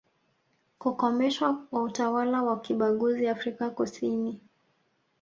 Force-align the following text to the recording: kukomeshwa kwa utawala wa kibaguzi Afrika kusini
kukomeshwa 0.79 1.53
kwa 1.69 1.81
utawala 1.83 2.43
wa 2.43 2.59
kibaguzi 2.61 3.27
Afrika 3.27 3.69
kusini 3.69 4.41